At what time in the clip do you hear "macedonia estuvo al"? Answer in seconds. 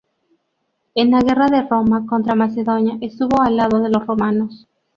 2.33-3.55